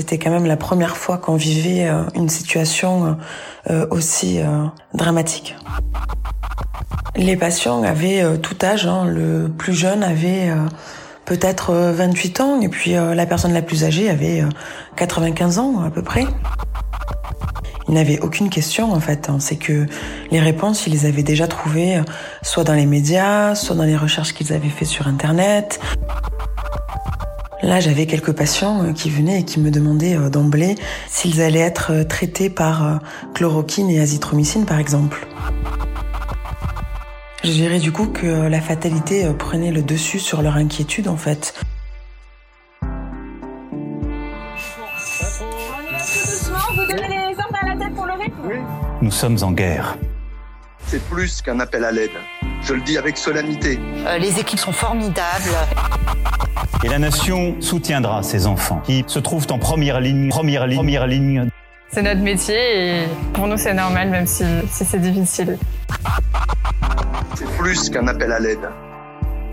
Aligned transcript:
C'était 0.00 0.16
quand 0.18 0.30
même 0.30 0.46
la 0.46 0.56
première 0.56 0.96
fois 0.96 1.18
qu'on 1.18 1.36
vivait 1.36 1.86
une 2.14 2.30
situation 2.30 3.18
aussi 3.90 4.40
dramatique. 4.94 5.54
Les 7.16 7.36
patients 7.36 7.82
avaient 7.82 8.38
tout 8.38 8.56
âge. 8.62 8.86
Hein. 8.86 9.04
Le 9.04 9.48
plus 9.48 9.74
jeune 9.74 10.02
avait 10.02 10.50
peut-être 11.26 11.74
28 11.74 12.40
ans 12.40 12.60
et 12.62 12.70
puis 12.70 12.92
la 12.92 13.26
personne 13.26 13.52
la 13.52 13.60
plus 13.60 13.84
âgée 13.84 14.08
avait 14.08 14.42
95 14.96 15.58
ans 15.58 15.82
à 15.84 15.90
peu 15.90 16.02
près. 16.02 16.24
Il 17.90 17.94
n'avait 17.94 18.20
aucune 18.20 18.50
question 18.50 18.92
en 18.92 19.00
fait. 19.00 19.28
Hein. 19.28 19.38
C'est 19.40 19.56
que 19.56 19.84
les 20.30 20.38
réponses, 20.38 20.86
ils 20.86 20.92
les 20.92 21.06
avaient 21.06 21.24
déjà 21.24 21.48
trouvées 21.48 21.96
euh, 21.96 22.02
soit 22.40 22.62
dans 22.62 22.74
les 22.74 22.86
médias, 22.86 23.56
soit 23.56 23.74
dans 23.74 23.82
les 23.82 23.96
recherches 23.96 24.32
qu'ils 24.32 24.52
avaient 24.52 24.68
fait 24.68 24.84
sur 24.84 25.08
Internet. 25.08 25.80
Là, 27.62 27.78
j'avais 27.80 28.06
quelques 28.06 28.32
patients 28.32 28.82
euh, 28.82 28.92
qui 28.92 29.10
venaient 29.10 29.40
et 29.40 29.44
qui 29.44 29.60
me 29.60 29.70
demandaient 29.70 30.16
euh, 30.16 30.30
d'emblée 30.30 30.76
s'ils 31.08 31.42
allaient 31.42 31.60
être 31.60 32.04
traités 32.04 32.50
par 32.50 33.00
chloroquine 33.34 33.90
et 33.90 34.00
azithromycine, 34.00 34.64
par 34.64 34.78
exemple. 34.78 35.26
Je 37.44 37.50
dirais 37.50 37.78
du 37.78 37.92
coup 37.92 38.06
que 38.06 38.26
la 38.26 38.60
fatalité 38.60 39.30
prenait 39.38 39.72
le 39.72 39.82
dessus 39.82 40.18
sur 40.18 40.42
leur 40.42 40.56
inquiétude, 40.56 41.08
en 41.08 41.16
fait. 41.16 41.54
Nous 49.02 49.10
sommes 49.10 49.38
en 49.42 49.52
guerre. 49.52 49.96
C'est 50.86 51.02
plus 51.08 51.40
qu'un 51.40 51.60
appel 51.60 51.84
à 51.84 51.92
l'aide. 51.92 52.10
Je 52.62 52.74
le 52.74 52.80
dis 52.80 52.98
avec 52.98 53.16
solennité. 53.16 53.78
Euh, 54.06 54.18
les 54.18 54.38
équipes 54.38 54.58
sont 54.58 54.72
formidables. 54.72 55.56
Et 56.82 56.88
la 56.88 56.98
nation 56.98 57.60
soutiendra 57.60 58.22
ces 58.22 58.46
enfants 58.46 58.80
qui 58.86 59.04
se 59.06 59.18
trouvent 59.18 59.46
en 59.50 59.58
première 59.58 60.00
ligne, 60.00 60.30
première 60.30 60.66
ligne, 60.66 60.78
première 60.78 61.06
ligne. 61.06 61.48
C'est 61.88 62.02
notre 62.02 62.20
métier 62.22 62.56
et 62.56 63.08
pour 63.34 63.46
nous 63.46 63.58
c'est 63.58 63.74
normal 63.74 64.08
même 64.08 64.26
si, 64.26 64.44
c'est 64.70 65.00
difficile. 65.00 65.58
C'est 67.34 67.50
plus 67.58 67.90
qu'un 67.90 68.06
appel 68.06 68.32
à 68.32 68.38
l'aide. 68.38 68.70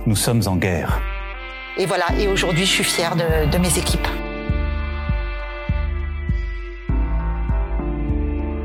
Nous 0.06 0.16
sommes 0.16 0.42
en 0.46 0.56
guerre. 0.56 1.02
Et 1.78 1.86
voilà, 1.86 2.06
et 2.18 2.30
aujourd'hui 2.30 2.66
je 2.66 2.72
suis 2.72 2.84
fière 2.86 3.18
de 3.18 3.58
mes 3.58 3.78
équipes. 3.78 4.08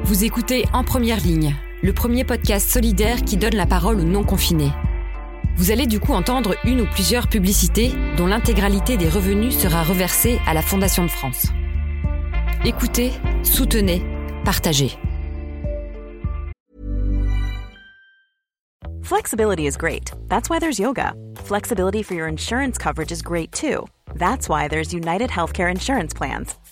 Vous 0.05 0.25
écoutez 0.25 0.67
En 0.73 0.85
Première 0.85 1.19
Ligne, 1.19 1.57
le 1.83 1.93
premier 1.93 2.23
podcast 2.23 2.71
solidaire 2.71 3.23
qui 3.23 3.37
donne 3.37 3.57
la 3.57 3.67
parole 3.67 3.99
aux 3.99 4.05
non-confinés. 4.05 4.71
Vous 5.57 5.71
allez 5.71 5.87
du 5.87 6.01
coup 6.01 6.13
entendre 6.13 6.57
une 6.65 6.81
ou 6.81 6.87
plusieurs 6.87 7.29
publicités 7.29 7.93
dont 8.17 8.27
l'intégralité 8.27 8.97
des 8.97 9.09
revenus 9.09 9.57
sera 9.57 9.83
reversée 9.83 10.41
à 10.47 10.55
la 10.55 10.63
Fondation 10.63 11.05
de 11.05 11.11
France. 11.11 11.49
Écoutez, 12.65 13.13
soutenez, 13.43 14.03
partagez. 14.45 14.97
Flexibility 19.03 19.67
is 19.67 19.77
great. 19.77 20.11
That's 20.29 20.49
why 20.49 20.59
there's 20.59 20.79
yoga. 20.79 21.13
Flexibility 21.45 22.03
for 22.03 22.15
your 22.15 22.29
insurance 22.29 22.79
coverage 22.79 23.13
is 23.13 23.21
great 23.21 23.53
too. 23.53 23.87
That's 24.15 24.49
why 24.49 24.69
there's 24.69 24.95
United 24.95 25.29
Healthcare 25.29 25.71
Insurance 25.71 26.15
Plans. 26.15 26.57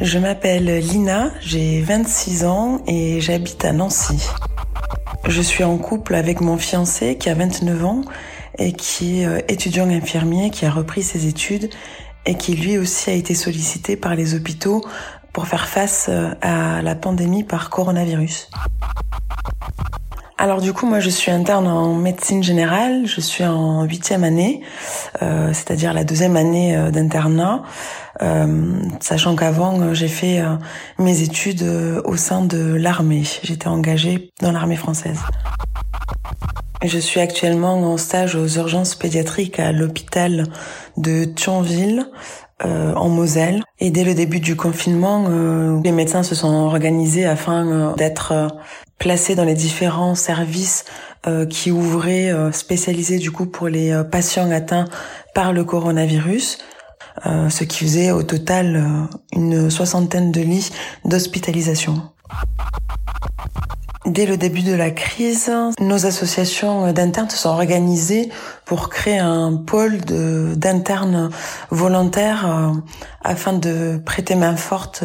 Je 0.00 0.18
m'appelle 0.18 0.66
Lina, 0.78 1.30
j'ai 1.40 1.80
26 1.80 2.44
ans 2.44 2.82
et 2.86 3.18
j'habite 3.22 3.64
à 3.64 3.72
Nancy. 3.72 4.28
Je 5.26 5.40
suis 5.40 5.64
en 5.64 5.78
couple 5.78 6.14
avec 6.14 6.42
mon 6.42 6.58
fiancé 6.58 7.16
qui 7.16 7.30
a 7.30 7.34
29 7.34 7.84
ans 7.86 8.02
et 8.58 8.74
qui 8.74 9.22
est 9.22 9.26
euh, 9.26 9.40
étudiant 9.48 9.88
infirmier 9.88 10.50
qui 10.50 10.66
a 10.66 10.70
repris 10.70 11.02
ses 11.02 11.26
études 11.26 11.70
et 12.26 12.34
qui 12.34 12.54
lui 12.54 12.76
aussi 12.76 13.08
a 13.08 13.14
été 13.14 13.34
sollicité 13.34 13.96
par 13.96 14.14
les 14.14 14.34
hôpitaux 14.34 14.82
pour 15.32 15.48
faire 15.48 15.66
face 15.66 16.08
euh, 16.10 16.30
à 16.42 16.82
la 16.82 16.94
pandémie 16.94 17.42
par 17.42 17.70
coronavirus. 17.70 18.50
Alors 20.38 20.60
du 20.60 20.74
coup, 20.74 20.84
moi 20.84 21.00
je 21.00 21.08
suis 21.08 21.30
interne 21.30 21.66
en 21.66 21.94
médecine 21.94 22.42
générale, 22.42 23.06
je 23.06 23.22
suis 23.22 23.44
en 23.44 23.84
huitième 23.84 24.22
année, 24.22 24.60
euh, 25.22 25.50
c'est-à-dire 25.54 25.94
la 25.94 26.04
deuxième 26.04 26.36
année 26.36 26.76
euh, 26.76 26.90
d'internat, 26.90 27.62
euh, 28.20 28.74
sachant 29.00 29.34
qu'avant 29.34 29.94
j'ai 29.94 30.08
fait 30.08 30.42
mes 30.98 31.22
études 31.22 31.64
au 32.04 32.16
sein 32.16 32.42
de 32.42 32.74
l'armée. 32.74 33.22
J'étais 33.44 33.68
engagée 33.68 34.30
dans 34.42 34.52
l'armée 34.52 34.76
française. 34.76 35.20
Je 36.84 36.98
suis 36.98 37.20
actuellement 37.20 37.92
en 37.92 37.96
stage 37.96 38.34
aux 38.34 38.46
urgences 38.46 38.94
pédiatriques 38.94 39.58
à 39.58 39.72
l'hôpital 39.72 40.48
de 40.98 41.24
Thionville, 41.24 42.10
en 42.62 43.08
Moselle. 43.08 43.62
Et 43.80 43.90
dès 43.90 44.04
le 44.04 44.14
début 44.14 44.40
du 44.40 44.56
confinement, 44.56 45.28
les 45.82 45.92
médecins 45.92 46.22
se 46.22 46.34
sont 46.34 46.48
organisés 46.48 47.26
afin 47.26 47.94
d'être 47.96 48.48
placés 48.98 49.34
dans 49.34 49.44
les 49.44 49.54
différents 49.54 50.14
services 50.14 50.84
euh, 51.26 51.44
qui 51.44 51.70
ouvraient 51.70 52.30
euh, 52.30 52.52
spécialisés 52.52 53.18
du 53.18 53.32
coup 53.32 53.46
pour 53.46 53.68
les 53.68 53.90
euh, 53.90 54.04
patients 54.04 54.50
atteints 54.50 54.84
par 55.34 55.52
le 55.52 55.64
coronavirus, 55.64 56.58
ce 57.24 57.64
qui 57.64 57.84
faisait 57.84 58.10
au 58.10 58.22
total 58.22 59.08
une 59.32 59.70
soixantaine 59.70 60.32
de 60.32 60.40
lits 60.40 60.70
d'hospitalisation. 61.04 62.02
Dès 64.06 64.24
le 64.24 64.36
début 64.36 64.62
de 64.62 64.72
la 64.72 64.90
crise, 64.90 65.50
nos 65.80 66.06
associations 66.06 66.92
d'internes 66.92 67.28
se 67.28 67.36
sont 67.36 67.48
organisées 67.48 68.30
pour 68.64 68.88
créer 68.88 69.18
un 69.18 69.56
pôle 69.56 69.98
d'internes 70.00 71.30
volontaires 71.70 72.72
afin 73.22 73.54
de 73.54 74.00
prêter 74.04 74.36
main 74.36 74.56
forte 74.56 75.04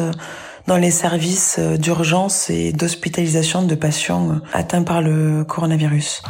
dans 0.66 0.76
les 0.76 0.90
services 0.90 1.56
euh, 1.58 1.76
d'urgence 1.76 2.50
et 2.50 2.72
d'hospitalisation 2.72 3.62
de 3.62 3.74
patients 3.74 4.30
euh, 4.30 4.34
atteints 4.52 4.82
par 4.82 5.02
le 5.02 5.44
coronavirus. 5.44 6.22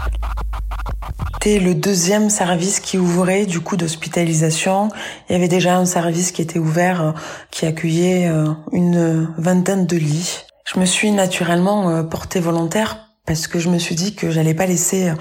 C'était 1.35 1.59
le 1.59 1.75
deuxième 1.75 2.31
service 2.31 2.79
qui 2.81 2.99
ouvrait 2.99 3.47
du 3.47 3.61
coup 3.61 3.77
d'hospitalisation. 3.77 4.89
Il 5.29 5.33
y 5.33 5.37
avait 5.37 5.49
déjà 5.49 5.77
un 5.77 5.87
service 5.87 6.31
qui 6.31 6.41
était 6.41 6.59
ouvert 6.59 7.03
euh, 7.03 7.13
qui 7.51 7.67
accueillait 7.67 8.31
une 8.73 9.29
vingtaine 9.39 9.87
de 9.87 9.97
lits. 9.97 10.45
Je 10.73 10.79
me 10.79 10.85
suis 10.85 11.11
naturellement 11.11 12.05
portée 12.05 12.39
volontaire 12.39 13.09
parce 13.27 13.49
que 13.49 13.59
je 13.59 13.69
me 13.69 13.79
suis 13.79 13.97
dit 13.97 14.15
que 14.15 14.31
j'allais 14.31 14.55
pas 14.55 14.67
laisser 14.67 15.13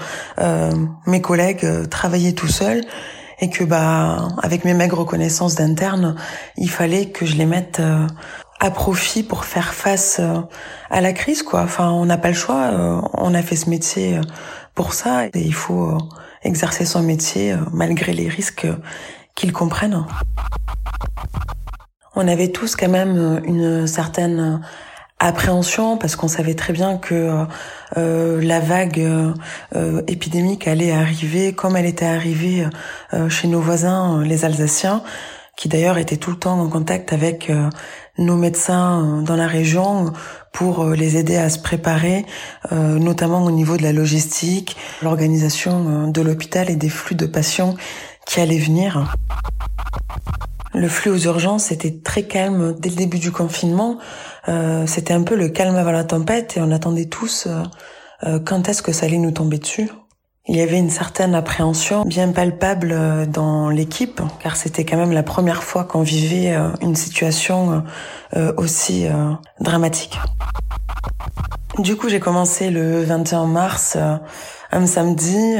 mes 1.06 1.20
collègues 1.20 1.88
travailler 1.90 2.34
tout 2.34 2.46
seuls 2.46 2.82
et 3.40 3.50
que 3.50 3.64
bah 3.64 4.28
avec 4.42 4.64
mes 4.64 4.74
maigres 4.74 5.04
connaissances 5.04 5.56
d'interne, 5.56 6.16
il 6.56 6.70
fallait 6.70 7.06
que 7.06 7.26
je 7.26 7.36
les 7.36 7.46
mette 7.46 7.82
à 8.62 8.70
profit 8.70 9.24
pour 9.24 9.44
faire 9.44 9.74
face 9.74 10.18
euh, 10.20 10.38
à 10.88 11.00
la 11.00 11.12
crise 11.12 11.42
quoi. 11.42 11.62
Enfin, 11.62 11.90
on 11.90 12.06
n'a 12.06 12.16
pas 12.16 12.28
le 12.28 12.34
choix, 12.34 12.70
euh, 12.72 13.00
on 13.14 13.34
a 13.34 13.42
fait 13.42 13.56
ce 13.56 13.68
métier 13.68 14.18
euh, 14.18 14.20
pour 14.76 14.94
ça 14.94 15.26
il 15.34 15.52
faut 15.52 15.98
exercer 16.44 16.84
son 16.84 17.02
métier 17.02 17.56
malgré 17.72 18.12
les 18.12 18.28
risques 18.28 18.68
qu'ils 19.34 19.52
comprennent. 19.52 20.06
On 22.14 22.28
avait 22.28 22.52
tous 22.52 22.76
quand 22.76 22.88
même 22.88 23.42
une 23.44 23.86
certaine 23.86 24.60
appréhension 25.18 25.96
parce 25.96 26.14
qu'on 26.14 26.28
savait 26.28 26.54
très 26.54 26.72
bien 26.72 26.98
que 26.98 27.46
la 27.96 28.60
vague 28.60 29.06
épidémique 30.08 30.66
allait 30.66 30.92
arriver 30.92 31.52
comme 31.52 31.76
elle 31.76 31.86
était 31.86 32.06
arrivée 32.06 32.66
chez 33.28 33.46
nos 33.46 33.60
voisins 33.60 34.22
les 34.24 34.44
Alsaciens 34.44 35.02
qui 35.56 35.68
d'ailleurs 35.68 35.98
étaient 35.98 36.16
tout 36.16 36.32
le 36.32 36.38
temps 36.38 36.58
en 36.58 36.68
contact 36.68 37.12
avec 37.12 37.50
nos 38.18 38.36
médecins 38.36 39.02
euh, 39.02 39.22
dans 39.22 39.36
la 39.36 39.46
région 39.46 40.12
pour 40.52 40.84
euh, 40.84 40.94
les 40.94 41.16
aider 41.16 41.36
à 41.36 41.48
se 41.48 41.58
préparer, 41.58 42.26
euh, 42.72 42.98
notamment 42.98 43.44
au 43.44 43.50
niveau 43.50 43.76
de 43.76 43.82
la 43.82 43.92
logistique, 43.92 44.76
l'organisation 45.02 46.08
de 46.08 46.22
l'hôpital 46.22 46.70
et 46.70 46.76
des 46.76 46.88
flux 46.88 47.14
de 47.14 47.26
patients 47.26 47.74
qui 48.26 48.40
allaient 48.40 48.58
venir. 48.58 49.14
Le 50.74 50.88
flux 50.88 51.10
aux 51.10 51.18
urgences 51.18 51.70
était 51.70 51.98
très 52.02 52.22
calme 52.22 52.74
dès 52.78 52.88
le 52.88 52.96
début 52.96 53.18
du 53.18 53.30
confinement. 53.30 53.98
C'était 54.86 55.12
un 55.12 55.22
peu 55.22 55.36
le 55.36 55.50
calme 55.50 55.76
avant 55.76 55.92
la 55.92 56.04
tempête 56.04 56.56
et 56.56 56.60
on 56.62 56.70
attendait 56.70 57.04
tous 57.04 57.46
quand 58.46 58.68
est-ce 58.70 58.82
que 58.82 58.92
ça 58.92 59.04
allait 59.04 59.18
nous 59.18 59.32
tomber 59.32 59.58
dessus. 59.58 59.90
Il 60.48 60.56
y 60.56 60.60
avait 60.60 60.78
une 60.78 60.90
certaine 60.90 61.36
appréhension 61.36 62.02
bien 62.04 62.32
palpable 62.32 62.90
euh, 62.90 63.26
dans 63.26 63.70
l'équipe, 63.70 64.20
car 64.42 64.56
c'était 64.56 64.84
quand 64.84 64.96
même 64.96 65.12
la 65.12 65.22
première 65.22 65.62
fois 65.62 65.84
qu'on 65.84 66.02
vivait 66.02 66.52
euh, 66.52 66.70
une 66.80 66.96
situation 66.96 67.84
euh, 68.34 68.52
aussi 68.56 69.06
dramatique. 69.60 70.18
Du 71.78 71.96
coup, 71.96 72.08
j'ai 72.08 72.18
commencé 72.18 72.70
le 72.70 73.04
21 73.04 73.46
mars, 73.46 73.96
un 74.72 74.86
samedi. 74.86 75.56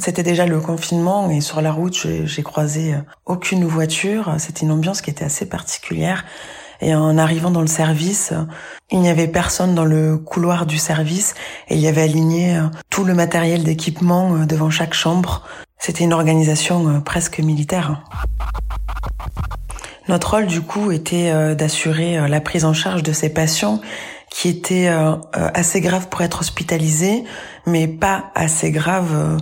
C'était 0.00 0.22
déjà 0.22 0.46
le 0.46 0.60
confinement 0.60 1.30
et 1.30 1.40
sur 1.40 1.60
la 1.60 1.70
route, 1.70 2.06
j'ai 2.24 2.42
croisé 2.42 2.94
aucune 3.26 3.64
voiture. 3.64 4.34
C'était 4.38 4.62
une 4.62 4.72
ambiance 4.72 5.00
qui 5.00 5.10
était 5.10 5.24
assez 5.24 5.48
particulière. 5.48 6.24
Et 6.80 6.94
en 6.94 7.18
arrivant 7.18 7.50
dans 7.50 7.60
le 7.60 7.66
service, 7.66 8.32
il 8.90 9.00
n'y 9.00 9.08
avait 9.08 9.28
personne 9.28 9.74
dans 9.74 9.84
le 9.84 10.18
couloir 10.18 10.66
du 10.66 10.78
service 10.78 11.34
et 11.68 11.74
il 11.74 11.80
y 11.80 11.88
avait 11.88 12.02
aligné 12.02 12.56
euh, 12.56 12.62
tout 12.90 13.04
le 13.04 13.14
matériel 13.14 13.64
d'équipement 13.64 14.34
euh, 14.34 14.46
devant 14.46 14.70
chaque 14.70 14.94
chambre. 14.94 15.42
C'était 15.78 16.04
une 16.04 16.12
organisation 16.12 16.88
euh, 16.88 17.00
presque 17.00 17.38
militaire. 17.38 18.02
Notre 20.08 20.32
rôle 20.32 20.46
du 20.46 20.60
coup 20.60 20.90
était 20.90 21.54
d'assurer 21.54 22.28
la 22.28 22.42
prise 22.42 22.66
en 22.66 22.74
charge 22.74 23.02
de 23.02 23.14
ces 23.14 23.30
patients 23.30 23.80
qui 24.34 24.48
étaient 24.48 24.90
assez 25.32 25.80
graves 25.80 26.08
pour 26.08 26.22
être 26.22 26.40
hospitalisés, 26.40 27.22
mais 27.66 27.86
pas 27.86 28.32
assez 28.34 28.72
graves 28.72 29.38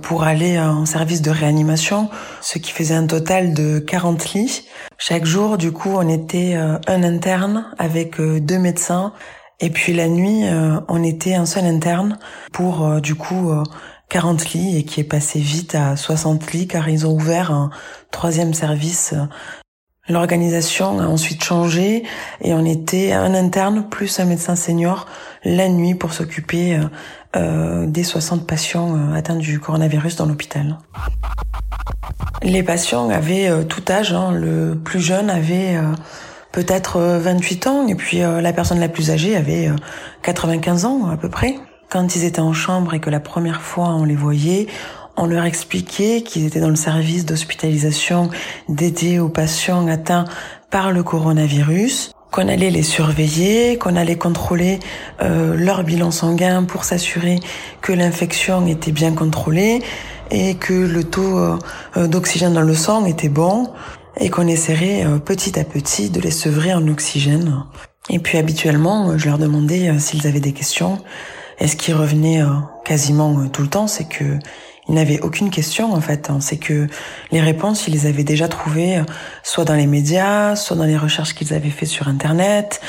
pour 0.00 0.22
aller 0.22 0.60
en 0.60 0.86
service 0.86 1.22
de 1.22 1.30
réanimation, 1.30 2.08
ce 2.40 2.60
qui 2.60 2.70
faisait 2.70 2.94
un 2.94 3.08
total 3.08 3.52
de 3.52 3.80
40 3.80 4.32
lits. 4.34 4.62
Chaque 5.04 5.24
jour, 5.24 5.58
du 5.58 5.72
coup, 5.72 5.90
on 5.96 6.08
était 6.08 6.54
euh, 6.54 6.78
un 6.86 7.02
interne 7.02 7.66
avec 7.76 8.20
euh, 8.20 8.38
deux 8.38 8.58
médecins. 8.58 9.12
Et 9.58 9.68
puis 9.68 9.92
la 9.92 10.06
nuit, 10.06 10.46
euh, 10.46 10.78
on 10.86 11.02
était 11.02 11.34
un 11.34 11.44
seul 11.44 11.64
interne 11.64 12.18
pour, 12.52 13.00
du 13.00 13.16
coup, 13.16 13.52
40 14.10 14.52
lits 14.52 14.78
et 14.78 14.84
qui 14.84 15.00
est 15.00 15.04
passé 15.04 15.40
vite 15.40 15.74
à 15.74 15.96
60 15.96 16.52
lits 16.52 16.68
car 16.68 16.88
ils 16.88 17.04
ont 17.04 17.14
ouvert 17.14 17.50
un 17.50 17.70
troisième 18.12 18.54
service. 18.54 19.14
L'organisation 20.08 20.98
a 21.00 21.06
ensuite 21.06 21.44
changé 21.44 22.02
et 22.40 22.54
on 22.54 22.64
était 22.64 23.12
un 23.12 23.34
interne 23.34 23.88
plus 23.88 24.18
un 24.18 24.24
médecin 24.24 24.56
senior 24.56 25.06
la 25.44 25.68
nuit 25.68 25.94
pour 25.94 26.12
s'occuper 26.12 26.78
des 27.34 28.04
60 28.04 28.46
patients 28.46 29.12
atteints 29.14 29.36
du 29.36 29.60
coronavirus 29.60 30.16
dans 30.16 30.26
l'hôpital. 30.26 30.76
Les 32.44 32.62
patients 32.62 33.08
avaient 33.08 33.48
euh, 33.48 33.62
tout 33.62 33.82
âge. 33.88 34.12
Hein. 34.12 34.32
Le 34.32 34.74
plus 34.74 35.00
jeune 35.00 35.30
avait 35.30 35.76
euh, 35.76 35.92
peut-être 36.50 37.00
28 37.00 37.66
euh, 37.66 37.70
ans 37.70 37.86
et 37.86 37.94
puis 37.94 38.18
la 38.18 38.52
personne 38.52 38.80
la 38.80 38.88
plus 38.88 39.10
âgée 39.10 39.36
avait 39.36 39.70
95 40.22 40.84
ans 40.84 41.08
à 41.08 41.16
peu 41.16 41.28
près. 41.28 41.56
Quand 41.88 42.16
ils 42.16 42.24
étaient 42.24 42.40
en 42.40 42.52
chambre 42.52 42.94
et 42.94 43.00
que 43.00 43.10
la 43.10 43.20
première 43.20 43.62
fois 43.62 43.88
on 43.90 44.04
les 44.04 44.16
voyait, 44.16 44.66
on 45.16 45.26
leur 45.26 45.44
expliquait 45.44 46.22
qu'ils 46.22 46.46
étaient 46.46 46.60
dans 46.60 46.70
le 46.70 46.76
service 46.76 47.26
d'hospitalisation 47.26 48.30
dédié 48.68 49.18
aux 49.18 49.28
patients 49.28 49.86
atteints 49.88 50.24
par 50.70 50.90
le 50.90 51.02
coronavirus, 51.02 52.12
qu'on 52.30 52.48
allait 52.48 52.70
les 52.70 52.82
surveiller, 52.82 53.76
qu'on 53.76 53.94
allait 53.94 54.16
contrôler 54.16 54.80
leur 55.20 55.84
bilan 55.84 56.10
sanguin 56.10 56.64
pour 56.64 56.84
s'assurer 56.84 57.40
que 57.82 57.92
l'infection 57.92 58.66
était 58.66 58.90
bien 58.90 59.12
contrôlée, 59.12 59.82
et 60.32 60.54
que 60.54 60.72
le 60.72 61.04
taux 61.04 61.38
euh, 61.38 61.58
euh, 61.96 62.08
d'oxygène 62.08 62.54
dans 62.54 62.62
le 62.62 62.74
sang 62.74 63.04
était 63.04 63.28
bon 63.28 63.70
et 64.18 64.30
qu'on 64.30 64.48
essaierait 64.48 65.04
euh, 65.04 65.18
petit 65.18 65.58
à 65.60 65.64
petit 65.64 66.10
de 66.10 66.20
les 66.20 66.30
sevrer 66.30 66.72
en 66.72 66.88
oxygène. 66.88 67.64
Et 68.08 68.18
puis 68.18 68.38
habituellement, 68.38 69.16
je 69.18 69.26
leur 69.26 69.38
demandais 69.38 69.96
s'ils 70.00 70.26
avaient 70.26 70.40
des 70.40 70.52
questions. 70.52 70.98
Et 71.60 71.68
ce 71.68 71.76
qui 71.76 71.92
revenait 71.92 72.42
quasiment 72.84 73.46
tout 73.48 73.62
le 73.62 73.68
temps, 73.68 73.86
c'est 73.86 74.08
que 74.08 74.38
ils 74.88 74.94
n'avaient 74.94 75.20
aucune 75.20 75.50
question 75.50 75.92
en 75.92 76.00
fait. 76.00 76.30
Hein. 76.30 76.38
C'est 76.40 76.56
que 76.56 76.88
les 77.30 77.40
réponses, 77.40 77.86
ils 77.88 77.94
les 77.94 78.06
avaient 78.06 78.24
déjà 78.24 78.48
trouvées 78.48 79.02
soit 79.42 79.64
dans 79.64 79.74
les 79.74 79.86
médias, 79.86 80.56
soit 80.56 80.76
dans 80.76 80.84
les 80.84 80.96
recherches 80.96 81.34
qu'ils 81.34 81.54
avaient 81.54 81.70
fait 81.70 81.86
sur 81.86 82.08
Internet, 82.08 82.80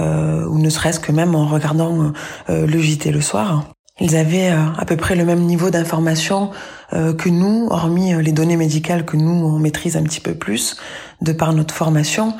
euh, 0.00 0.46
ou 0.46 0.58
ne 0.58 0.70
serait-ce 0.70 1.00
que 1.00 1.12
même 1.12 1.34
en 1.34 1.46
regardant 1.46 2.12
le 2.48 2.78
JT 2.78 3.10
le 3.10 3.20
soir. 3.20 3.64
Ils 4.00 4.16
avaient 4.16 4.48
à 4.48 4.84
peu 4.86 4.96
près 4.96 5.14
le 5.14 5.26
même 5.26 5.40
niveau 5.40 5.68
d'information 5.68 6.50
euh, 6.92 7.14
que 7.14 7.28
nous, 7.28 7.68
hormis 7.70 8.14
euh, 8.14 8.22
les 8.22 8.32
données 8.32 8.56
médicales 8.56 9.04
que 9.04 9.16
nous 9.16 9.30
on 9.30 9.58
maîtrise 9.58 9.96
un 9.96 10.02
petit 10.02 10.20
peu 10.20 10.34
plus 10.34 10.76
de 11.20 11.32
par 11.32 11.52
notre 11.52 11.74
formation, 11.74 12.34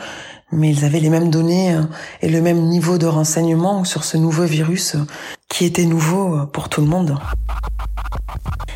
mais 0.52 0.70
ils 0.70 0.84
avaient 0.84 1.00
les 1.00 1.10
mêmes 1.10 1.30
données 1.30 1.74
euh, 1.74 1.82
et 2.22 2.28
le 2.28 2.40
même 2.40 2.62
niveau 2.62 2.98
de 2.98 3.06
renseignement 3.06 3.84
sur 3.84 4.04
ce 4.04 4.16
nouveau 4.16 4.44
virus 4.44 4.96
qui 5.48 5.64
était 5.64 5.84
nouveau 5.84 6.46
pour 6.46 6.68
tout 6.68 6.80
le 6.80 6.86
monde. 6.86 7.18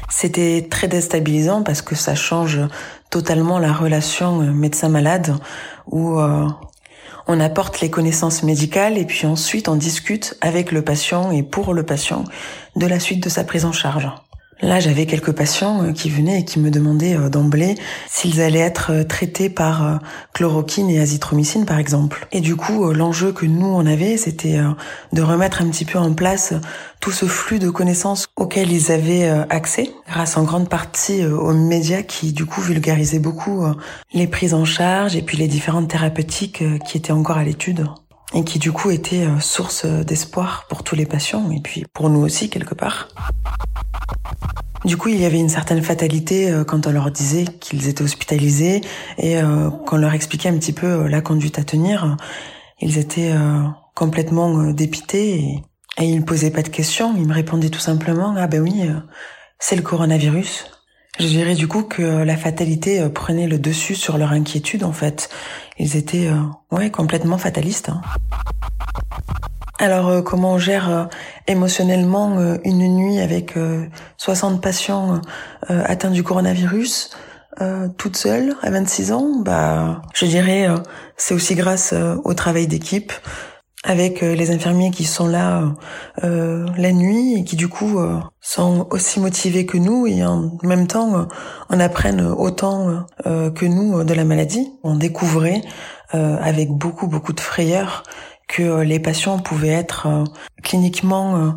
C'était 0.09 0.67
très 0.71 0.89
déstabilisant 0.89 1.63
parce 1.63 1.83
que 1.83 1.95
ça 1.95 2.15
change 2.15 2.61
totalement 3.11 3.59
la 3.59 3.73
relation 3.73 4.39
médecin-malade 4.39 5.37
où 5.87 6.19
on 7.27 7.41
apporte 7.41 7.81
les 7.81 7.91
connaissances 7.91 8.43
médicales 8.43 8.99
et 8.99 9.05
puis 9.05 9.27
ensuite 9.27 9.69
on 9.69 9.77
discute 9.77 10.37
avec 10.41 10.73
le 10.73 10.83
patient 10.83 11.31
et 11.31 11.43
pour 11.43 11.75
le 11.75 11.83
patient 11.83 12.25
de 12.77 12.87
la 12.87 13.01
suite 13.01 13.23
de 13.23 13.29
sa 13.29 13.45
prise 13.45 13.65
en 13.65 13.73
charge. 13.73 14.09
Là, 14.61 14.81
j'avais 14.81 15.07
quelques 15.07 15.33
patients 15.33 15.83
euh, 15.83 15.93
qui 15.93 16.09
venaient 16.09 16.41
et 16.41 16.45
qui 16.45 16.59
me 16.61 16.71
demandaient 16.71 17.17
euh, 17.17 17.29
d'emblée 17.29 17.75
s'ils 18.09 18.41
allaient 18.41 18.61
être 18.61 18.93
euh, 18.93 19.05
traités 19.05 19.49
par 19.49 20.01
chloroquine 20.33 20.89
et 20.91 21.01
azithromycine, 21.01 21.67
par 21.67 21.79
exemple. 21.79 22.27
Et 22.33 22.41
du 22.41 22.57
coup, 22.57 22.93
l'enjeu 22.93 23.33
que 23.33 23.47
nous, 23.47 23.67
on 23.67 23.85
avait, 23.87 24.17
c'était 24.17 24.59
de 25.13 25.23
remettre 25.23 25.63
un 25.63 25.69
petit 25.69 25.85
peu 25.85 25.99
en 25.99 26.13
place 26.15 26.55
tout 27.01 27.11
ce 27.11 27.27
flux 27.27 27.59
de 27.59 27.71
connaissances 27.71 28.27
auxquels 28.37 28.73
ils 28.73 28.91
avaient 28.91 29.29
accès, 29.51 29.91
grâce 30.09 30.37
en 30.37 30.45
grande 30.45 30.69
partie 30.69 31.25
aux 31.27 31.53
médias 31.53 32.03
qui, 32.03 32.33
du 32.33 32.47
coup, 32.47 32.61
vulgarisaient 32.61 33.19
beaucoup 33.19 33.65
les 34.13 34.27
prises 34.27 34.55
en 34.55 34.65
charge 34.65 35.17
et 35.17 35.23
puis 35.23 35.37
les 35.37 35.49
différentes 35.49 35.89
thérapeutiques 35.89 36.65
qui 36.85 36.97
étaient 36.97 37.13
encore 37.13 37.39
à 37.39 37.45
l'étude 37.45 37.87
et 38.35 38.45
qui, 38.45 38.59
du 38.59 38.73
coup, 38.73 38.91
étaient 38.91 39.27
source 39.41 39.87
d'espoir 39.87 40.67
pour 40.69 40.83
tous 40.83 40.97
les 40.97 41.07
patients 41.07 41.51
et 41.51 41.61
puis 41.61 41.85
pour 41.93 42.11
nous 42.11 42.21
aussi, 42.21 42.51
quelque 42.51 42.75
part. 42.75 43.09
Du 44.85 44.99
coup, 44.99 45.09
il 45.09 45.19
y 45.19 45.25
avait 45.25 45.39
une 45.39 45.49
certaine 45.49 45.83
fatalité 45.83 46.51
euh, 46.51 46.63
quand 46.63 46.87
on 46.87 46.93
leur 46.93 47.11
disait 47.11 47.45
qu'ils 47.45 47.89
étaient 47.89 48.05
hospitalisés 48.05 48.83
et 49.17 49.39
euh, 49.39 49.71
qu'on 49.71 49.97
leur 49.97 50.13
expliquait 50.13 50.51
un 50.51 50.59
petit 50.59 50.75
peu 50.75 50.87
euh, 50.87 51.09
la 51.09 51.23
conduite 51.23 51.59
à 51.59 51.65
tenir. 51.65 52.19
Ils 52.81 52.99
étaient 52.99 53.33
complètement 53.95 54.73
dépités 54.73 55.63
et, 55.97 56.05
ils 56.05 56.25
posaient 56.25 56.51
pas 56.51 56.63
de 56.63 56.69
questions. 56.69 57.15
Ils 57.17 57.27
me 57.27 57.33
répondaient 57.33 57.71
tout 57.71 57.79
simplement 57.79 58.35
ah 58.37 58.47
ben 58.49 58.61
oui, 58.61 58.83
c'est 59.61 59.77
le 59.77 59.83
coronavirus. 59.83 60.74
Je 61.19 61.27
dirais 61.27 61.55
du 61.55 61.69
coup 61.69 61.83
que 61.83 62.03
la 62.03 62.37
fatalité 62.37 63.09
prenait 63.09 63.47
le 63.47 63.59
dessus 63.59 63.95
sur 63.95 64.19
leur 64.19 64.33
inquiétude 64.33 64.85
en 64.85 64.93
fait. 64.93 65.31
Ils 65.79 65.97
étaient 65.97 66.29
ouais 66.73 66.91
complètement 66.91 67.39
fatalistes. 67.39 67.89
Hein. 67.89 68.01
Alors 69.79 70.09
euh, 70.09 70.23
comment 70.23 70.53
on 70.53 70.59
gère 70.59 70.91
euh, 70.91 71.05
émotionnellement 71.49 72.39
euh, 72.39 72.57
une 72.65 72.87
nuit 72.97 73.19
avec 73.19 73.55
60 74.17 74.63
patients 74.63 75.21
atteints 75.69 76.11
du 76.11 76.23
coronavirus 76.23 77.11
toute 77.99 78.17
seule 78.17 78.57
à 78.63 78.71
26 78.71 79.13
ans? 79.13 79.31
Bah, 79.41 80.03
je 80.15 80.27
dirais 80.27 80.67
c'est 81.17 81.35
aussi 81.35 81.55
grâce 81.55 81.95
au 82.25 82.35
travail 82.35 82.67
d'équipe 82.67 83.13
avec 83.85 84.23
les 84.23 84.51
infirmiers 84.51 84.91
qui 84.91 85.05
sont 85.05 85.29
là 85.29 85.63
la 86.23 86.93
nuit 86.93 87.39
et 87.39 87.45
qui 87.45 87.55
du 87.55 87.69
coup 87.69 87.99
sont 88.41 88.87
aussi 88.91 89.21
motivés 89.21 89.67
que 89.67 89.77
nous 89.77 90.07
et 90.07 90.25
en 90.25 90.53
même 90.63 90.87
temps 90.87 91.29
en 91.69 91.81
apprennent 91.81 92.23
autant 92.23 93.05
que 93.25 93.67
nous 93.67 94.03
de 94.03 94.15
la 94.15 94.25
maladie. 94.25 94.73
On 94.83 94.97
découvrait 94.97 95.61
avec 96.13 96.71
beaucoup 96.71 97.09
beaucoup 97.09 97.35
de 97.35 97.41
frayeur 97.41 98.05
que 98.49 98.63
euh, 98.63 98.85
les 98.85 98.99
patients 98.99 99.39
pouvaient 99.39 99.69
être 99.69 100.07
euh, 100.07 100.25
cliniquement 100.63 101.37
euh, 101.37 101.51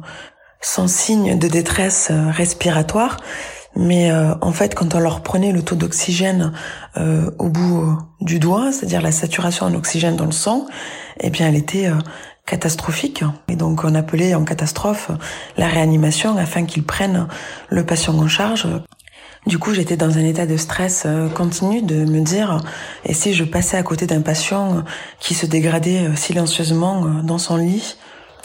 sans 0.61 0.87
signe 0.87 1.37
de 1.37 1.47
détresse 1.47 2.11
respiratoire, 2.11 3.17
mais 3.77 4.11
en 4.41 4.51
fait, 4.51 4.75
quand 4.75 4.95
on 4.95 4.99
leur 4.99 5.21
prenait 5.21 5.51
le 5.51 5.61
taux 5.61 5.75
d'oxygène 5.75 6.51
au 6.95 7.49
bout 7.49 7.97
du 8.21 8.39
doigt, 8.39 8.71
c'est-à-dire 8.71 9.01
la 9.01 9.11
saturation 9.11 9.67
en 9.67 9.73
oxygène 9.73 10.15
dans 10.15 10.25
le 10.25 10.31
sang, 10.31 10.65
eh 11.19 11.29
bien, 11.29 11.47
elle 11.47 11.55
était 11.55 11.89
catastrophique. 12.45 13.23
Et 13.47 13.55
donc, 13.55 13.83
on 13.83 13.93
appelait 13.93 14.33
en 14.33 14.43
catastrophe 14.43 15.11
la 15.57 15.67
réanimation 15.67 16.37
afin 16.37 16.65
qu'ils 16.65 16.85
prennent 16.85 17.27
le 17.69 17.85
patient 17.85 18.17
en 18.17 18.27
charge 18.27 18.67
du 19.47 19.59
coup, 19.59 19.73
j'étais 19.73 19.95
dans 19.95 20.17
un 20.17 20.25
état 20.25 20.45
de 20.45 20.57
stress 20.57 21.03
euh, 21.05 21.29
continu 21.29 21.81
de 21.81 22.03
me 22.03 22.19
dire, 22.19 22.61
et 23.05 23.13
si 23.13 23.33
je 23.33 23.45
passais 23.45 23.77
à 23.77 23.83
côté 23.83 24.05
d'un 24.05 24.21
patient 24.21 24.83
qui 25.21 25.35
se 25.35 25.45
dégradait 25.45 26.07
euh, 26.07 26.15
silencieusement 26.15 27.05
euh, 27.05 27.21
dans 27.23 27.37
son 27.37 27.55
lit 27.55 27.97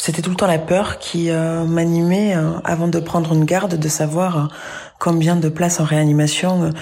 C'était 0.05 0.21
tout 0.21 0.31
le 0.31 0.37
temps 0.37 0.49
la 0.49 0.59
peur 0.59 0.99
qui 0.99 1.31
m'animait 1.31 2.35
avant 2.65 2.89
de 2.89 2.99
prendre 2.99 3.35
une 3.35 3.45
garde, 3.45 3.77
de 3.77 3.89
savoir 3.89 4.49
combien 4.99 5.37
de 5.37 5.49
places 5.49 5.79
en 5.79 5.85
réanimation 5.85 6.73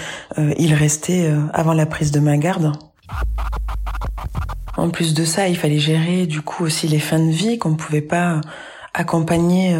il 0.57 0.73
restait 0.73 1.31
avant 1.53 1.73
la 1.73 1.85
prise 1.85 2.09
de 2.09 2.19
ma 2.19 2.37
garde. 2.37 2.71
En 4.75 4.89
plus 4.89 5.13
de 5.13 5.23
ça, 5.23 5.47
il 5.49 5.55
fallait 5.55 5.77
gérer 5.77 6.25
du 6.25 6.41
coup 6.41 6.63
aussi 6.63 6.87
les 6.87 6.97
fins 6.97 7.19
de 7.19 7.29
vie 7.29 7.59
qu'on 7.59 7.69
ne 7.69 7.75
pouvait 7.75 8.01
pas 8.01 8.41
accompagner 8.95 9.77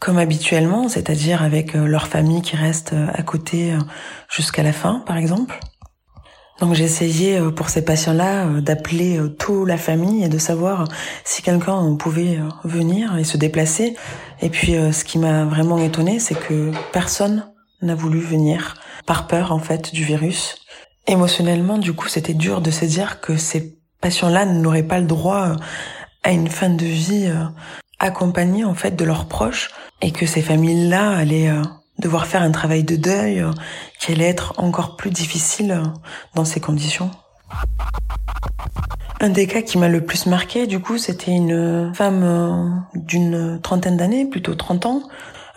comme 0.00 0.18
habituellement, 0.18 0.88
c'est-à-dire 0.88 1.42
avec 1.42 1.74
leur 1.74 2.08
famille 2.08 2.42
qui 2.42 2.56
reste 2.56 2.96
à 3.14 3.22
côté 3.22 3.74
jusqu'à 4.28 4.64
la 4.64 4.72
fin, 4.72 5.04
par 5.06 5.18
exemple. 5.18 5.60
Donc 6.60 6.74
j'ai 6.74 6.84
essayé 6.84 7.38
pour 7.54 7.68
ces 7.68 7.84
patients-là 7.84 8.46
d'appeler 8.60 9.20
toute 9.38 9.68
la 9.68 9.76
famille 9.76 10.24
et 10.24 10.28
de 10.28 10.38
savoir 10.38 10.88
si 11.22 11.42
quelqu'un 11.42 11.96
pouvait 11.96 12.38
venir 12.64 13.16
et 13.18 13.24
se 13.24 13.36
déplacer. 13.36 13.94
Et 14.40 14.48
puis 14.48 14.72
ce 14.92 15.04
qui 15.04 15.18
m'a 15.18 15.44
vraiment 15.44 15.78
étonné, 15.78 16.18
c'est 16.18 16.34
que 16.34 16.72
personne 16.92 17.44
n'a 17.82 17.94
voulu 17.94 18.20
venir 18.20 18.74
par 19.06 19.26
peur 19.26 19.52
en 19.52 19.58
fait 19.58 19.92
du 19.92 20.04
virus. 20.04 20.56
Émotionnellement, 21.06 21.78
du 21.78 21.92
coup, 21.92 22.08
c'était 22.08 22.34
dur 22.34 22.60
de 22.60 22.70
se 22.70 22.84
dire 22.84 23.20
que 23.20 23.36
ces 23.36 23.78
patients-là 24.00 24.44
n'auraient 24.44 24.82
pas 24.82 24.98
le 24.98 25.06
droit 25.06 25.52
à 26.22 26.32
une 26.32 26.48
fin 26.48 26.68
de 26.68 26.84
vie 26.84 27.26
euh, 27.28 27.44
accompagnée 28.00 28.64
en 28.64 28.74
fait 28.74 28.96
de 28.96 29.04
leurs 29.04 29.26
proches 29.26 29.70
et 30.02 30.10
que 30.10 30.26
ces 30.26 30.42
familles-là 30.42 31.16
allaient 31.16 31.50
euh, 31.50 31.62
devoir 31.98 32.26
faire 32.26 32.42
un 32.42 32.50
travail 32.50 32.84
de 32.84 32.96
deuil 32.96 33.40
euh, 33.40 33.50
qui 33.98 34.12
allait 34.12 34.28
être 34.28 34.54
encore 34.58 34.96
plus 34.96 35.10
difficile 35.10 35.82
dans 36.34 36.44
ces 36.44 36.60
conditions. 36.60 37.10
Un 39.20 39.30
des 39.30 39.46
cas 39.46 39.62
qui 39.62 39.78
m'a 39.78 39.88
le 39.88 40.04
plus 40.04 40.26
marqué, 40.26 40.66
du 40.66 40.80
coup, 40.80 40.98
c'était 40.98 41.30
une 41.30 41.92
femme 41.94 42.86
d'une 42.94 43.60
trentaine 43.62 43.96
d'années, 43.96 44.26
plutôt 44.26 44.54
30 44.54 44.86
ans, 44.86 45.02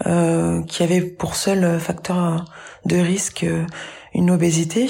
euh, 0.07 0.63
qui 0.63 0.81
avait 0.81 1.01
pour 1.01 1.35
seul 1.35 1.77
facteur 1.77 2.45
de 2.85 2.95
risque 2.95 3.45
une 4.13 4.31
obésité 4.31 4.89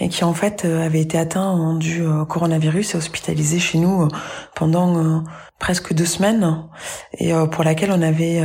et 0.00 0.08
qui 0.08 0.24
en 0.24 0.34
fait 0.34 0.64
avait 0.64 1.00
été 1.00 1.16
atteint 1.16 1.74
du 1.74 2.02
coronavirus 2.28 2.94
et 2.94 2.98
hospitalisé 2.98 3.60
chez 3.60 3.78
nous 3.78 4.08
pendant 4.56 5.22
presque 5.60 5.94
deux 5.94 6.06
semaines 6.06 6.64
et 7.18 7.32
pour 7.52 7.62
laquelle 7.62 7.92
on 7.92 8.02
avait 8.02 8.42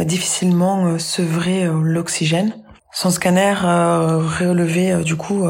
difficilement 0.00 0.98
sevré 0.98 1.66
l'oxygène. 1.66 2.54
Son 2.92 3.10
scanner 3.10 3.54
relevait 3.54 5.02
du 5.02 5.16
coup 5.16 5.46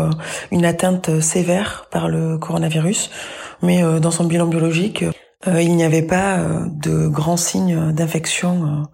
une 0.51 0.65
atteinte 0.65 1.21
sévère 1.21 1.87
par 1.91 2.09
le 2.09 2.39
coronavirus, 2.39 3.11
mais 3.63 3.83
dans 4.01 4.11
son 4.11 4.25
bilan 4.25 4.47
biologique, 4.47 5.05
il 5.47 5.75
n'y 5.77 5.85
avait 5.85 6.03
pas 6.03 6.39
de 6.69 7.09
grands 7.09 7.37
signes 7.37 7.93
d'infection 7.93 8.87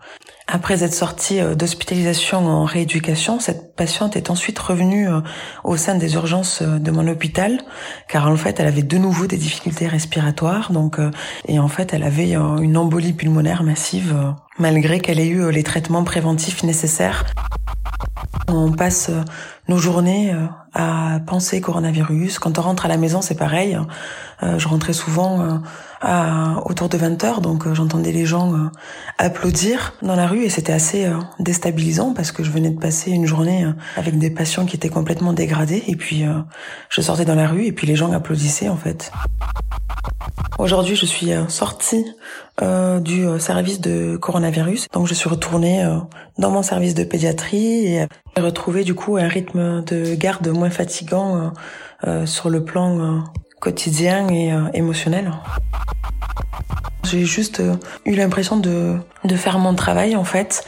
après 0.51 0.83
être 0.83 0.95
sortie 0.95 1.41
euh, 1.41 1.55
d'hospitalisation 1.55 2.39
en 2.47 2.65
rééducation, 2.65 3.39
cette 3.39 3.77
patiente 3.77 4.17
est 4.17 4.31
ensuite 4.31 4.59
revenue 4.59 5.09
euh, 5.09 5.21
au 5.63 5.77
sein 5.77 5.95
des 5.95 6.15
urgences 6.15 6.63
euh, 6.63 6.79
de 6.79 6.91
mon 6.91 7.07
hôpital, 7.07 7.61
car 8.09 8.29
en 8.29 8.37
fait, 8.37 8.59
elle 8.59 8.67
avait 8.67 8.83
de 8.83 8.97
nouveau 8.97 9.27
des 9.27 9.37
difficultés 9.37 9.87
respiratoires, 9.87 10.73
donc 10.73 10.99
et 11.47 11.59
en 11.59 11.69
fait, 11.69 11.93
elle 11.93 12.03
avait 12.03 12.33
une 12.33 12.77
embolie 12.77 13.13
pulmonaire 13.13 13.63
massive, 13.63 14.17
malgré 14.59 15.01
qu'elle 15.01 15.21
ait 15.21 15.29
eu 15.29 15.51
les 15.51 15.63
traitements 15.63 16.05
préventifs 16.05 16.63
nécessaires. 16.63 17.27
On 18.49 18.73
passe 18.73 19.11
nos 19.69 19.79
journées 19.79 20.35
à 20.75 21.21
penser 21.27 21.61
coronavirus. 21.61 22.39
Quand 22.39 22.59
on 22.59 22.63
rentre 22.63 22.87
à 22.87 22.89
la 22.89 22.97
maison, 22.97 23.21
c'est 23.21 23.37
pareil. 23.37 23.79
Je 24.43 24.69
rentrais 24.69 24.93
souvent 24.93 25.61
à 26.01 26.63
autour 26.65 26.89
de 26.89 26.97
20 26.97 27.25
heures, 27.25 27.41
donc 27.41 27.73
j'entendais 27.75 28.13
les 28.13 28.25
gens 28.25 28.71
applaudir 29.19 29.95
dans 30.03 30.15
la 30.15 30.27
rue 30.27 30.45
et 30.45 30.49
c'était 30.49 30.73
assez 30.73 31.07
euh, 31.07 31.19
déstabilisant 31.41 32.15
parce 32.15 32.33
que 32.33 32.45
je 32.45 32.51
venais 32.51 32.71
de 32.71 32.79
passer 32.79 33.11
une 33.11 33.27
journée 33.27 33.65
euh, 33.65 33.73
avec 33.97 34.19
des 34.19 34.31
patients 34.31 34.65
qui 34.65 34.77
étaient 34.77 34.89
complètement 34.89 35.33
dégradés 35.33 35.83
et 35.87 35.97
puis 35.97 36.25
euh, 36.25 36.35
je 36.89 37.01
sortais 37.01 37.25
dans 37.25 37.35
la 37.35 37.49
rue 37.49 37.65
et 37.65 37.73
puis 37.73 37.87
les 37.87 37.97
gens 37.97 38.13
applaudissaient 38.13 38.69
en 38.69 38.77
fait. 38.77 39.11
Aujourd'hui, 40.59 40.97
je 40.97 41.07
suis 41.07 41.31
sortie 41.49 42.05
du 42.61 43.25
service 43.39 43.81
de 43.81 44.17
coronavirus, 44.17 44.89
donc 44.93 45.07
je 45.07 45.15
suis 45.15 45.29
retournée 45.29 45.87
dans 46.39 46.51
mon 46.51 46.63
service 46.63 46.95
de 46.95 47.05
pédiatrie 47.05 47.87
et 47.87 48.07
j'ai 48.37 48.43
retrouvé 48.43 48.85
du 48.85 48.95
coup 48.95 49.17
un 49.17 49.29
rythme 49.29 49.85
de 49.85 50.15
garde 50.15 50.49
moins 50.49 50.71
fatigant 50.71 51.53
sur 52.25 52.51
le 52.51 52.65
plan 52.65 53.23
quotidien 53.61 54.29
et 54.31 54.53
émotionnel. 54.75 55.31
J'ai 57.11 57.25
juste 57.25 57.61
euh, 57.61 57.77
eu 58.05 58.15
l'impression 58.15 58.59
de, 58.59 58.97
de 59.25 59.37
faire 59.37 59.59
mon 59.59 59.75
travail 59.75 60.15
en 60.15 60.25
fait, 60.25 60.67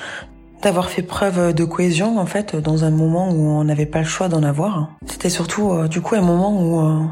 d'avoir 0.63 0.89
fait 0.89 1.03
preuve 1.03 1.53
de 1.53 1.65
cohésion 1.65 2.19
en 2.19 2.25
fait 2.25 2.57
dans 2.57 2.85
un 2.85 2.91
moment 2.91 3.31
où 3.31 3.47
on 3.47 3.65
n'avait 3.65 3.85
pas 3.85 3.99
le 3.99 4.07
choix 4.07 4.29
d'en 4.29 4.43
avoir. 4.43 4.89
C'était 5.05 5.29
surtout 5.29 5.71
euh, 5.71 5.87
du 5.87 6.01
coup 6.01 6.15
un 6.15 6.23
moment 6.23 6.59
où 6.59 6.81
euh, 6.81 7.05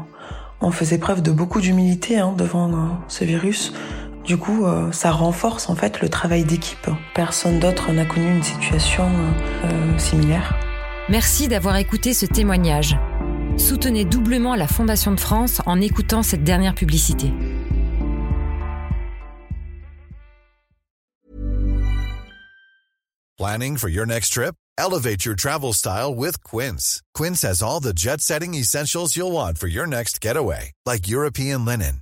on 0.61 0.71
faisait 0.71 0.97
preuve 0.97 1.21
de 1.21 1.29
beaucoup 1.29 1.61
d'humilité 1.61 2.17
hein, 2.17 2.33
devant 2.35 2.71
ce 3.07 3.23
virus. 3.23 3.71
Du 4.25 4.37
coup, 4.37 4.65
ça 4.91 5.11
renforce 5.11 5.69
en 5.69 5.75
fait 5.75 6.01
le 6.01 6.09
travail 6.09 6.43
d'équipe. 6.43 6.87
Personne 7.15 7.59
d'autre 7.59 7.91
n'a 7.91 8.05
connu 8.05 8.29
une 8.29 8.43
situation 8.43 9.09
similaire. 9.97 10.55
Merci 11.09 11.47
d'avoir 11.47 11.77
écouté 11.77 12.13
ce 12.13 12.27
témoignage. 12.27 12.95
Soutenez 13.57 14.05
doublement 14.05 14.55
la 14.55 14.67
Fondation 14.67 15.11
de 15.11 15.19
France 15.19 15.61
en 15.65 15.81
écoutant 15.81 16.21
cette 16.21 16.43
dernière 16.43 16.75
publicité. 16.75 17.33
Planning 23.37 23.77
for 23.77 23.89
your 23.89 24.05
next 24.05 24.33
trip? 24.33 24.53
Elevate 24.77 25.25
your 25.25 25.35
travel 25.35 25.73
style 25.73 26.13
with 26.15 26.41
Quince. 26.43 27.01
Quince 27.13 27.41
has 27.41 27.63
all 27.63 27.81
the 27.81 27.93
jet 27.93 28.21
setting 28.21 28.53
essentials 28.53 29.15
you'll 29.15 29.31
want 29.31 29.57
for 29.57 29.67
your 29.67 29.87
next 29.87 30.21
getaway, 30.21 30.71
like 30.85 31.07
European 31.09 31.65
linen, 31.65 32.01